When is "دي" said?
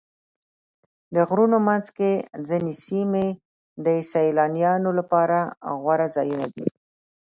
6.55-6.67